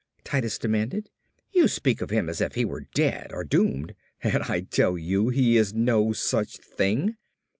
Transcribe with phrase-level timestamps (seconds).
[0.23, 1.11] Titus demanded.
[1.51, 3.93] "You speak of him as if he were dead or doomed
[4.23, 7.17] and I tell you he is no such thing.